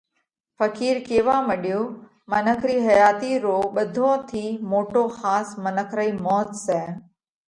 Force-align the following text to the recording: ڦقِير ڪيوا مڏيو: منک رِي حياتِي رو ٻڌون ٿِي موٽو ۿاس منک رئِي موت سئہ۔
ڦقِير 0.57 0.95
ڪيوا 1.07 1.37
مڏيو: 1.47 1.81
منک 2.31 2.61
رِي 2.69 2.77
حياتِي 2.87 3.31
رو 3.43 3.57
ٻڌون 3.75 4.15
ٿِي 4.29 4.45
موٽو 4.71 5.03
ۿاس 5.19 5.47
منک 5.63 5.89
رئِي 5.97 6.11
موت 6.25 6.49
سئہ۔ 6.65 6.81